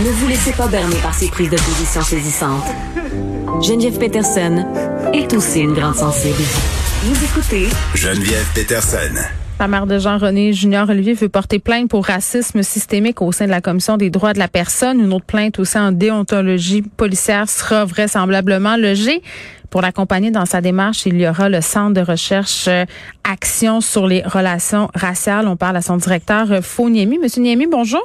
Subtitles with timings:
[0.00, 2.64] Ne vous laissez pas berner par ces prises de position saisissantes.
[3.60, 4.64] Geneviève Peterson
[5.12, 6.42] est aussi une grande sensible.
[7.02, 9.20] Vous écoutez Geneviève Peterson.
[9.60, 13.50] La mère de Jean-René Junior Olivier veut porter plainte pour racisme systémique au sein de
[13.50, 14.98] la Commission des droits de la personne.
[14.98, 19.22] Une autre plainte aussi en déontologie policière sera vraisemblablement logée.
[19.68, 22.84] Pour l'accompagner dans sa démarche, il y aura le Centre de recherche euh,
[23.24, 25.46] Action sur les relations raciales.
[25.46, 27.18] On parle à son directeur, euh, Faux Niemi.
[27.18, 28.02] Monsieur Niemi, bonjour.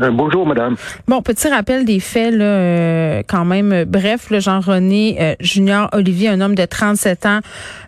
[0.00, 0.74] Euh, bonjour, madame.
[1.06, 3.72] Bon, petit rappel des faits, là, euh, quand même.
[3.72, 7.40] Euh, bref, le Jean-René Junior Olivier, un homme de 37 ans,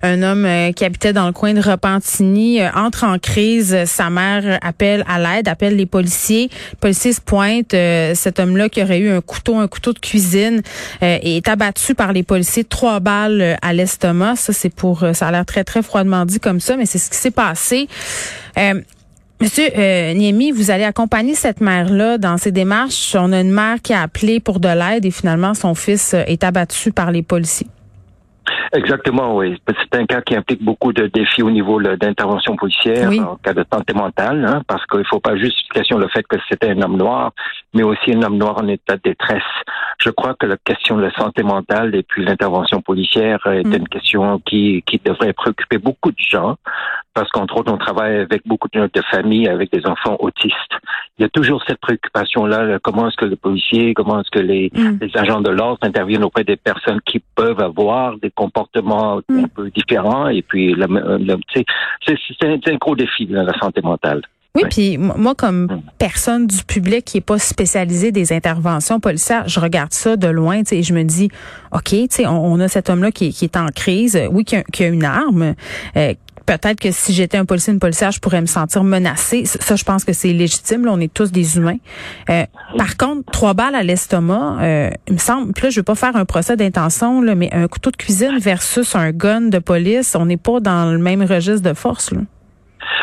[0.03, 3.85] un homme qui habitait dans le coin de Repentigny, entre en crise.
[3.87, 6.49] Sa mère appelle à l'aide, appelle les policiers.
[6.73, 7.75] Les policiers se pointent.
[8.15, 10.63] cet homme-là qui aurait eu un couteau, un couteau de cuisine,
[11.01, 12.65] est abattu par les policiers.
[12.65, 14.37] Trois balles à l'estomac.
[14.37, 17.11] Ça, c'est pour, ça a l'air très, très froidement dit comme ça, mais c'est ce
[17.11, 17.89] qui s'est passé.
[19.39, 23.15] Monsieur euh, Niemi, vous allez accompagner cette mère-là dans ses démarches.
[23.19, 26.23] On a une mère qui a appelé pour de l'aide et finalement son fils euh,
[26.27, 27.67] est abattu par les policiers.
[28.73, 29.61] Exactement, oui.
[29.67, 33.65] C'est un cas qui implique beaucoup de défis au niveau d'intervention policière, en cas de
[33.73, 36.83] santé mentale, hein, parce qu'il ne faut pas juste question le fait que c'était un
[36.83, 37.33] homme noir,
[37.75, 39.43] mais aussi un homme noir en état de détresse.
[40.01, 43.75] Je crois que la question de la santé mentale et puis l'intervention policière est mm.
[43.75, 46.57] une question qui, qui devrait préoccuper beaucoup de gens,
[47.17, 50.75] parce qu'entre autres, on travaille avec beaucoup de, familles avec des enfants autistes.
[51.19, 54.71] Il y a toujours cette préoccupation-là, comment est-ce que les policiers, comment est-ce que les,
[54.75, 54.99] mm.
[55.01, 59.45] les agents de l'ordre interviennent auprès des personnes qui peuvent avoir des comportements mm.
[59.45, 60.77] un peu différents, et puis
[62.05, 64.21] c'est un gros défi, la santé mentale.
[64.57, 65.83] Oui, puis moi, comme mm.
[65.99, 70.63] personne du public qui est pas spécialisée des interventions policières, je regarde ça de loin,
[70.71, 71.31] et je me dis,
[71.73, 74.63] ok, tu on, on, a cet homme-là qui, qui, est en crise, oui, qui a,
[74.65, 75.55] qui a une arme,
[75.97, 76.13] euh,
[76.47, 79.45] peut-être que si j'étais un policier, une policière, je pourrais me sentir menacée.
[79.45, 80.85] Ça, je pense que c'est légitime.
[80.85, 81.79] Là, on est tous des humains.
[82.31, 82.45] Euh,
[82.79, 85.53] par contre, trois balles à l'estomac, euh, il me semble.
[85.53, 88.95] Puis là, je veux pas faire un procès d'intention, mais un couteau de cuisine versus
[88.95, 92.13] un gun de police, on n'est pas dans le même registre de force.
[92.13, 92.21] Là.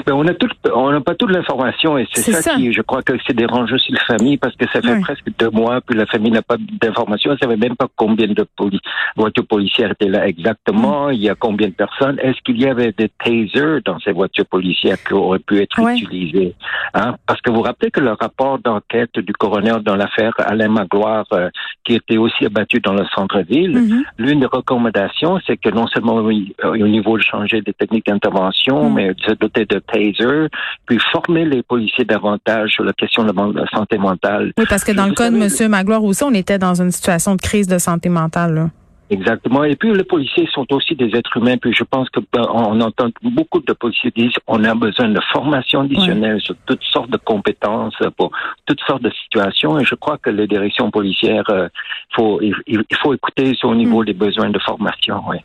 [0.06, 3.02] Ben, on a tout, on n'a pas toute l'information et c'est ça, qui, je crois
[3.02, 6.06] que c'est dérange aussi la famille parce que ça fait presque deux mois puis la
[6.06, 7.32] famille n'a pas d'informations.
[7.32, 8.46] Elle savait même pas combien de
[9.16, 11.08] voitures policières étaient là exactement.
[11.08, 11.14] Mm.
[11.14, 12.20] Il y a combien de personnes.
[12.20, 16.56] Est-ce qu'il y avait des tasers dans ces voitures policières qui auraient pu être utilisées?
[16.94, 17.16] Hein?
[17.28, 21.50] Parce que vous, rappelez que le rapport d'enquête du coroner dans l'affaire Alain Magloire, euh,
[21.84, 24.04] qui était aussi abattu dans le centre-ville, mm-hmm.
[24.18, 28.94] l'une des recommandations, c'est que non seulement au niveau de changer des techniques d'intervention, mm.
[28.94, 30.48] mais de se doter de taser,
[30.86, 34.52] puis former les policiers davantage sur la question de la santé mentale.
[34.58, 35.70] Oui, parce que dans le cas de M.
[35.70, 38.54] Magloire aussi, on était dans une situation de crise de santé mentale.
[38.54, 38.70] Là.
[39.10, 39.64] Exactement.
[39.64, 41.58] Et puis les policiers sont aussi des êtres humains.
[41.58, 45.20] Puis je pense que ben, on entend beaucoup de policiers dire on a besoin de
[45.32, 48.32] formation additionnelle sur toutes sortes de compétences pour
[48.66, 49.78] toutes sortes de situations.
[49.78, 51.68] Et je crois que les directions policières, euh,
[52.16, 52.56] faut il,
[53.02, 54.06] faut écouter au niveau mm.
[54.06, 55.22] des besoins de formation.
[55.30, 55.38] Oui.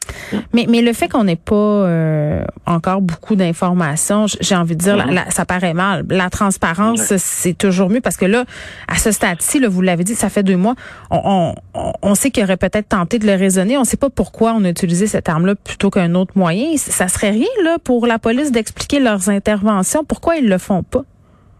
[0.55, 4.97] Mais mais le fait qu'on n'ait pas euh, encore beaucoup d'informations, j'ai envie de dire,
[4.97, 5.31] mm-hmm.
[5.31, 6.05] ça paraît mal.
[6.09, 8.45] La transparence, c'est toujours mieux parce que là,
[8.87, 10.75] à ce stade-ci, vous l'avez dit, ça fait deux mois,
[11.11, 14.11] on, on, on sait qu'il aurait peut-être tenté de le résoudre on ne sait pas
[14.11, 16.77] pourquoi on a utilisé cette arme-là plutôt qu'un autre moyen.
[16.77, 20.05] Ça serait rien là pour la police d'expliquer leurs interventions.
[20.05, 21.05] Pourquoi ils le font pas?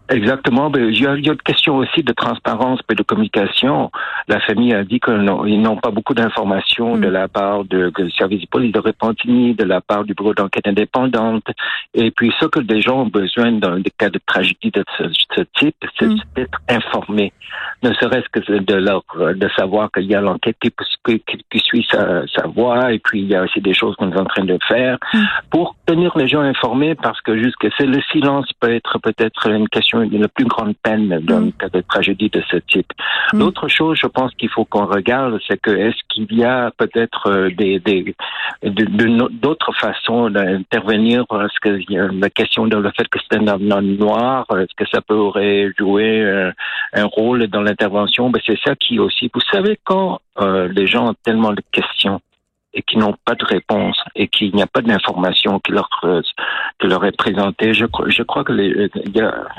[0.09, 0.71] Exactement.
[0.71, 3.91] Ben, il y a, il y a une question aussi de transparence et de communication.
[4.27, 5.21] La famille a dit qu'ils
[5.61, 7.11] n'ont pas beaucoup d'informations de mm.
[7.11, 10.67] la part de, du service de police de Repentigny, de la part du bureau d'enquête
[10.67, 11.45] indépendante.
[11.93, 15.41] Et puis, ce que les gens ont besoin dans des cas de tragédie de ce,
[15.57, 16.21] type, c'est mm.
[16.35, 17.31] d'être informés.
[17.83, 22.25] Ne serait-ce que de leur, de savoir qu'il y a l'enquête qui, qui, suit sa,
[22.27, 22.93] sa voie.
[22.93, 25.19] Et puis, il y a aussi des choses qu'on est en train de faire mm.
[25.51, 29.67] pour tenir les gens informés parce que jusque c'est le silence peut être peut-être une
[29.69, 32.91] question la plus grande peine dans le cas de tragédie de ce type.
[33.33, 33.39] Mm.
[33.39, 37.29] L'autre chose, je pense qu'il faut qu'on regarde, c'est que est-ce qu'il y a peut-être
[37.29, 38.15] euh, des, des
[38.63, 41.23] d'autres façons d'intervenir?
[41.31, 41.79] Est-ce que
[42.19, 46.21] la question de le fait que c'est un homme noir, est-ce que ça pourrait jouer
[46.21, 46.51] euh,
[46.93, 48.29] un rôle dans l'intervention?
[48.29, 49.29] Ben c'est ça qui aussi.
[49.33, 52.21] Vous savez quand euh, les gens ont tellement de questions
[52.73, 55.89] et qui n'ont pas de réponse et qu'il n'y a pas d'information qui leur
[56.79, 58.89] qui leur est présentée, je crois je crois que les,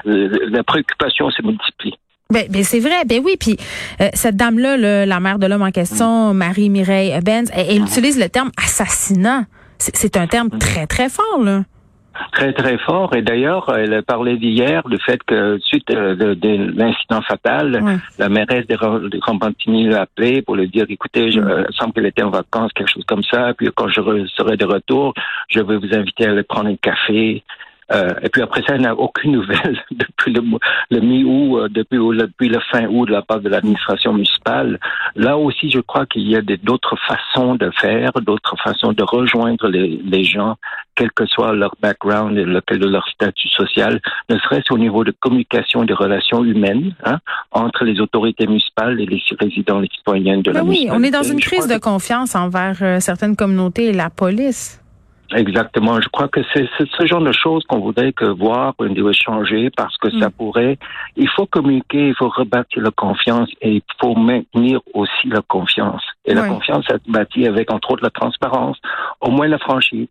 [0.04, 1.94] la préoccupation se multiplie.
[2.30, 3.36] Ben, ben c'est vrai, ben oui.
[3.38, 3.56] Puis
[4.00, 8.20] euh, cette dame-là, la mère de l'homme en question, Marie Mireille Benz, elle, elle, utilise
[8.20, 9.46] le terme assassinat.
[9.78, 11.62] C'est un terme très très fort là
[12.32, 13.14] très très fort.
[13.14, 18.28] Et d'ailleurs, elle a parlé d'hier du fait que suite euh, de, l'incident fatal, la
[18.28, 18.76] mairesse de
[19.20, 21.66] Rampantini l'a appelé pour lui dire, écoutez, je, mm.
[21.72, 23.52] semble qu'elle était en vacances, quelque chose comme ça.
[23.54, 25.14] Puis quand je serai de retour,
[25.48, 27.42] je vais vous inviter à aller prendre un café.
[27.92, 30.42] Euh, et puis après ça, il n'y a aucune nouvelle depuis le,
[30.90, 34.78] le mi-août, euh, depuis, depuis le fin août de la part de l'administration municipale.
[35.16, 39.68] Là aussi, je crois qu'il y a d'autres façons de faire, d'autres façons de rejoindre
[39.68, 40.56] les, les gens,
[40.94, 45.84] quel que soit leur background et leur statut social, ne serait-ce au niveau de communication
[45.84, 47.18] des relations humaines hein,
[47.52, 51.10] entre les autorités municipales et les résidents, les citoyens de la ben Oui, on est
[51.10, 54.80] dans une crise de confiance envers euh, certaines communautés et la police.
[55.34, 56.00] Exactement.
[56.00, 59.70] Je crois que c'est ce genre de choses qu'on voudrait que voir, qu'on doit changer
[59.76, 60.32] parce que ça mm.
[60.32, 60.78] pourrait.
[61.16, 66.02] Il faut communiquer, il faut rebâtir la confiance et il faut maintenir aussi la confiance.
[66.24, 68.78] Et la confiance est bâtie avec entre autres la transparence,
[69.20, 70.08] au moins la franchise.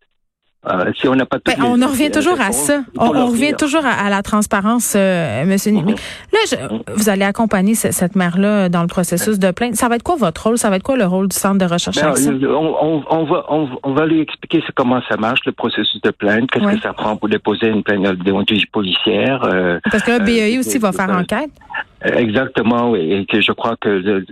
[0.68, 2.83] Euh, si on n'a pas ben, on en revient toujours à ça.
[2.98, 5.98] On, revient toujours à, la transparence, euh, Monsieur mm-hmm.
[6.39, 9.75] Là, je, vous allez accompagner cette mère-là dans le processus de plainte.
[9.75, 10.57] Ça va être quoi votre rôle?
[10.57, 12.13] Ça va être quoi le rôle du centre de recherche ben,
[12.47, 16.75] on, on, va on, va lui expliquer comment ça marche le processus de plainte, qu'est-ce
[16.75, 19.44] que ça prend pour déposer une plainte de déontologie policière.
[19.44, 21.51] Euh, Parce que le BEI aussi va faire enquête.
[22.01, 23.25] Exactement, oui.
[23.31, 24.24] Et je crois que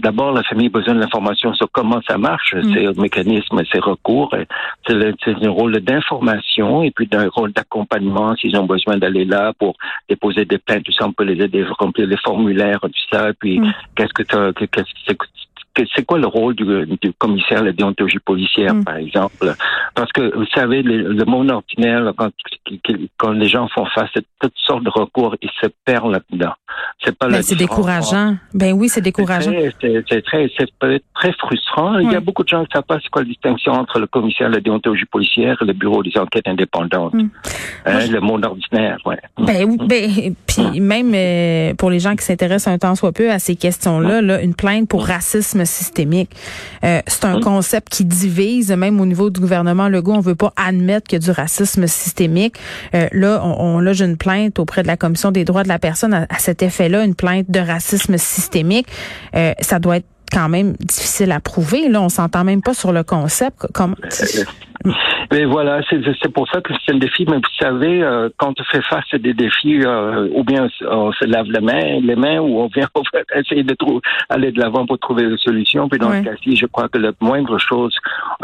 [0.00, 2.74] d'abord la famille a besoin de l'information sur comment ça marche, mm.
[2.74, 4.34] c'est le mécanisme, ses recours,
[4.86, 9.76] c'est un rôle d'information et puis d'un rôle d'accompagnement s'ils ont besoin d'aller là pour
[10.08, 13.30] déposer des plaintes, ça, on peut les aider à remplir les formulaires, tout ça.
[13.30, 13.72] Et puis mm.
[13.94, 15.16] qu'est-ce que qu'est-ce
[15.94, 16.64] c'est quoi le rôle du,
[17.18, 18.84] commissaire de la déontologie policière, mm.
[18.84, 19.54] par exemple?
[19.94, 22.30] Parce que, vous savez, le, monde ordinaire, quand,
[23.18, 26.52] quand, les gens font face à toutes sortes de recours, ils se perdent là-dedans.
[27.02, 28.36] C'est pas ben, c'est décourageant.
[28.54, 29.52] Ben oui, c'est décourageant.
[29.80, 30.68] C'est très, c'est
[31.14, 31.98] très frustrant.
[31.98, 33.98] Il y a beaucoup de gens qui ne savent pas c'est quoi la distinction entre
[33.98, 37.14] le commissaire de la déontologie policière et le bureau des enquêtes indépendantes.
[37.14, 37.28] Mm.
[37.86, 39.18] Hein, le monde ordinaire, ouais.
[39.38, 43.38] Ben, ben puis même euh, pour les gens qui s'intéressent un temps soit peu à
[43.38, 46.30] ces questions-là, là, une plainte pour racisme systémique.
[46.84, 50.14] Euh, c'est un concept qui divise, même au niveau du gouvernement Legault.
[50.14, 52.56] On veut pas admettre qu'il y a du racisme systémique.
[52.94, 55.78] Euh, là, on, on loge une plainte auprès de la Commission des droits de la
[55.78, 58.86] personne à, cet effet-là, une plainte de racisme systémique.
[59.34, 61.88] Euh, ça doit être quand même difficile à prouver.
[61.88, 63.66] Là, on s'entend même pas sur le concept.
[63.72, 63.94] Comme
[65.32, 67.24] mais voilà, c'est pour ça que c'est un défi.
[67.28, 71.12] Mais vous savez, euh, quand on fait face à des défis, euh, ou bien on
[71.12, 72.88] se lave les mains, les mains, ou on vient
[73.34, 75.88] essayer de trouver, aller de l'avant pour trouver des solutions.
[75.88, 77.94] Puis dans ce cas-ci, je crois que la moindre chose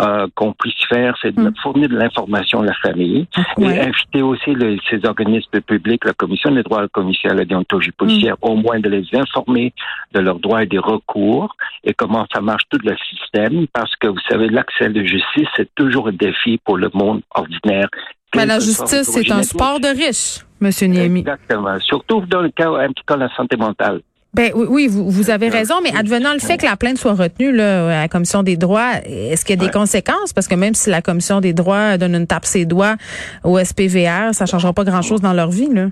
[0.00, 1.54] euh, qu'on puisse faire, c'est de mm.
[1.62, 3.26] fournir de l'information à la famille
[3.58, 4.54] et inviter aussi
[4.90, 8.48] ces organismes publics, la Commission des droits, la Commission à la déontologie policière, mm.
[8.48, 9.72] au moins de les informer
[10.12, 14.08] de leurs droits et des recours et comment ça marche tout le système, parce que
[14.08, 17.88] vous savez, l'accès de justice, c'est toujours un défi pour le monde ordinaire.
[18.34, 21.20] Mais la justice, c'est un sport de riches, Monsieur Niemi.
[21.20, 21.78] Exactement.
[21.80, 24.00] Surtout dans le cas impliquant la santé mentale.
[24.34, 27.52] Ben oui, vous, vous avez raison, mais advenant le fait que la plainte soit retenue
[27.52, 30.32] là, à la commission des droits, est-ce qu'il y a des conséquences?
[30.32, 32.96] Parce que même si la commission des droits donne une tape ses doigts
[33.44, 35.88] au SPVR, ça changera pas grand-chose dans leur vie, là.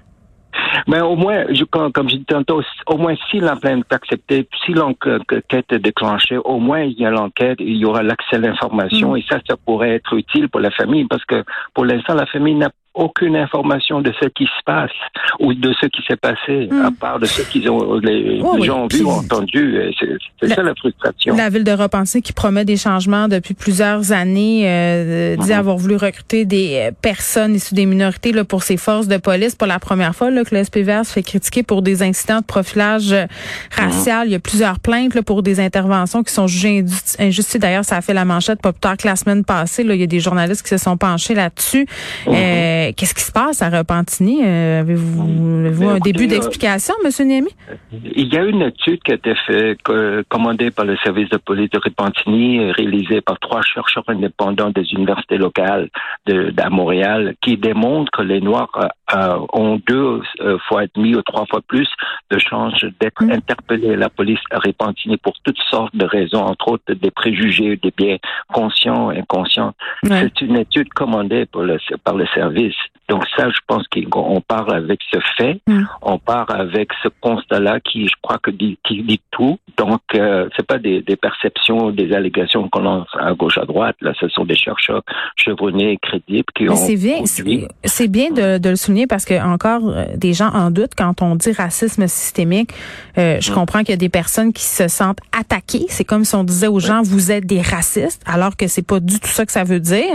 [0.86, 3.94] Mais au moins, je, comme, comme je dis tantôt, au moins si la plainte est
[3.94, 8.36] acceptée, si l'enquête est déclenchée, au moins il y a l'enquête, il y aura l'accès
[8.36, 9.16] à l'information mm.
[9.16, 11.44] et ça, ça pourrait être utile pour la famille parce que
[11.74, 14.90] pour l'instant, la famille n'a aucune information de ce qui se passe
[15.38, 16.94] ou de ce qui s'est passé, à hmm.
[16.94, 19.78] part de ce qu'ils ont les, gens ont vu ou entendu.
[20.40, 21.36] C'est ça la frustration.
[21.36, 25.58] La ville de Repenser qui promet des changements depuis plusieurs années, euh, dit mhm.
[25.58, 29.54] avoir voulu recruter des euh, personnes issues des minorités là, pour ses forces de police.
[29.54, 32.44] Pour la première fois là, que le SPVR se fait critiquer pour des incidents de
[32.44, 33.26] profilage euh,
[33.70, 34.26] racial.
[34.28, 36.84] Il y a plusieurs plaintes là, pour des interventions qui sont jugées
[37.18, 37.56] injustes.
[37.58, 39.84] D'ailleurs, ça a fait la manchette pas plus tard que la semaine passée.
[39.84, 41.86] Là, il y a des journalistes qui se sont penchés là-dessus.
[42.26, 42.34] Mhm.
[42.80, 44.42] Euh, qu'est-ce qui se passe à Repentigny?
[44.44, 47.26] Euh, avez-vous un début d'explication, M.
[47.26, 47.50] Niemi?
[47.92, 49.78] Il y a une étude qui a été faite,
[50.28, 55.36] commandée par le service de police de Repentigny, réalisée par trois chercheurs indépendants des universités
[55.36, 55.88] locales
[56.26, 58.70] de, Montréal, qui démontre que les Noirs
[59.14, 61.88] euh, ont deux euh, fois et demi ou trois fois plus
[62.30, 63.32] de chances d'être mm.
[63.32, 67.76] interpellés à la police à Repentigny pour toutes sortes de raisons, entre autres des préjugés,
[67.76, 68.18] des biens
[68.52, 69.74] conscients, inconscients.
[70.04, 72.69] C'est une étude commandée le, par le service
[73.10, 75.82] donc ça, je pense qu'on part avec ce fait, mm.
[76.02, 79.58] on part avec ce constat-là qui, je crois que dit, qui dit tout.
[79.76, 83.96] Donc euh, c'est pas des, des, perceptions, des allégations qu'on lance à gauche à droite.
[84.00, 85.02] Là, ce sont des chercheurs
[85.34, 86.76] chevronnés et crédibles qui ont.
[86.76, 87.24] C'est bien,
[87.84, 91.20] c'est bien de, de, le souligner parce que encore euh, des gens en doutent quand
[91.20, 92.70] on dit racisme systémique.
[93.18, 93.54] Euh, je mm.
[93.54, 95.86] comprends qu'il y a des personnes qui se sentent attaquées.
[95.88, 99.00] C'est comme si on disait aux gens vous êtes des racistes, alors que c'est pas
[99.00, 100.14] du tout ça que ça veut dire.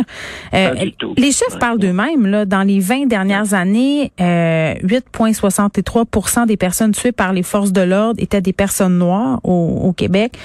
[0.53, 0.74] Euh,
[1.17, 7.12] les chiffres parlent d'eux-mêmes là, dans les 20 dernières années, euh, 8,63% des personnes tuées
[7.12, 10.38] par les forces de l'ordre étaient des personnes noires au, Québec.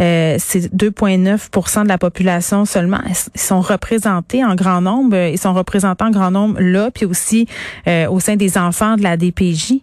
[0.00, 3.00] Euh, c'est 2,9% de la population seulement.
[3.34, 5.16] Ils sont représentés en grand nombre.
[5.16, 7.46] Ils sont représentés en grand nombre là, puis aussi
[7.88, 9.80] euh, au sein des enfants de la DPJ.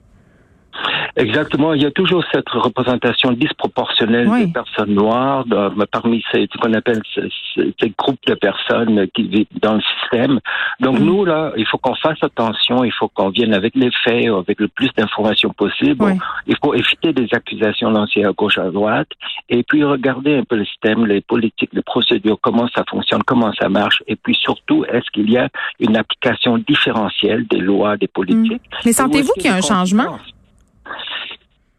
[1.16, 1.74] Exactement.
[1.74, 5.46] Il y a toujours cette représentation disproportionnelle des personnes noires
[5.92, 10.40] parmi ces, ce qu'on appelle ces, ces, groupes de personnes qui vivent dans le système.
[10.80, 14.28] Donc nous, là, il faut qu'on fasse attention, il faut qu'on vienne avec les faits,
[14.28, 16.18] avec le plus d'informations possible.
[16.48, 19.10] Il faut éviter des accusations lancées à gauche, à droite,
[19.50, 23.52] et puis regarder un peu le système, les politiques, les procédures, comment ça fonctionne, comment
[23.54, 25.50] ça marche, et puis surtout, est-ce qu'il y a
[25.80, 28.62] une application différentielle des lois, des politiques?
[28.62, 28.86] Mm.
[28.86, 30.20] Mais sentez-vous qu'il y a un changement?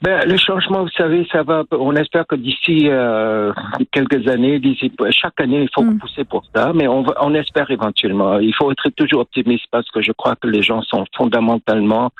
[0.03, 1.65] Ben, le changement, vous savez, ça va.
[1.73, 3.53] On espère que d'ici euh,
[3.93, 5.99] quelques années, d'ici chaque année, il faut mm.
[5.99, 8.39] pousser pour ça, mais on, on espère éventuellement.
[8.39, 12.11] Il faut être toujours optimiste parce que je crois que les gens sont fondamentalement,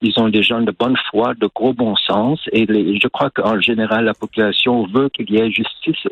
[0.00, 3.60] ils ont des gens de bonne foi, de gros bon sens, et je crois qu'en
[3.60, 6.08] général, la population veut qu'il y ait justice,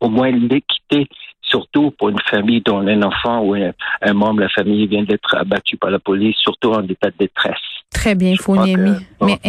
[0.00, 1.08] au moins l'équité
[1.42, 5.36] surtout pour une famille dont un enfant ou un, membre de la famille vient d'être
[5.36, 7.73] abattu par la police, surtout en état de détresse.
[7.94, 8.96] Très bien, Founiemi.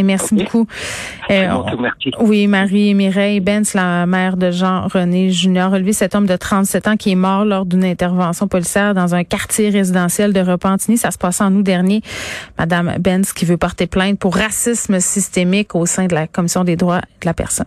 [0.02, 0.68] merci beaucoup.
[1.30, 1.50] Euh,
[2.22, 6.96] oui, Marie Mireille Benz, la mère de Jean-René Junior, relevé cet homme de 37 ans
[6.96, 10.98] qui est mort lors d'une intervention policière dans un quartier résidentiel de Repentigny.
[10.98, 12.02] Ça se passe en août dernier.
[12.58, 16.76] Madame Benz qui veut porter plainte pour racisme systémique au sein de la Commission des
[16.76, 17.66] droits de la personne.